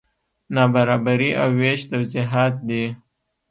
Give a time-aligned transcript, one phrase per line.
[0.53, 2.83] نابرابري او وېش توضیحات دي.